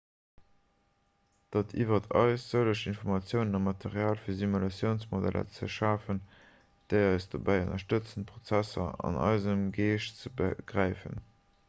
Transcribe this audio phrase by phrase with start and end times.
[1.55, 6.21] dat liwwert eis sëlleg informatiounen a material fir simulatiounsmodeller ze schafen
[6.95, 11.23] déi eis dobäi ënnerstëtzen prozesser an eisem geescht ze begräifen